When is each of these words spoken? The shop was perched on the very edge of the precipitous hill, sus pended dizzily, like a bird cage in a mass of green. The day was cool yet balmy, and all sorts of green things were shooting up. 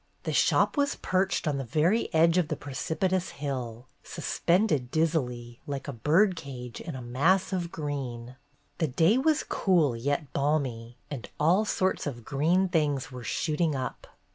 The 0.23 0.33
shop 0.33 0.77
was 0.77 0.95
perched 0.95 1.47
on 1.47 1.59
the 1.59 1.63
very 1.63 2.11
edge 2.11 2.39
of 2.39 2.47
the 2.47 2.55
precipitous 2.55 3.29
hill, 3.37 3.85
sus 4.03 4.39
pended 4.47 4.89
dizzily, 4.89 5.59
like 5.67 5.87
a 5.87 5.93
bird 5.93 6.35
cage 6.35 6.81
in 6.81 6.95
a 6.95 7.03
mass 7.03 7.53
of 7.53 7.71
green. 7.71 8.35
The 8.79 8.87
day 8.87 9.19
was 9.19 9.43
cool 9.43 9.95
yet 9.95 10.33
balmy, 10.33 10.97
and 11.11 11.29
all 11.39 11.65
sorts 11.65 12.07
of 12.07 12.25
green 12.25 12.67
things 12.67 13.11
were 13.11 13.23
shooting 13.23 13.75
up. 13.75 14.07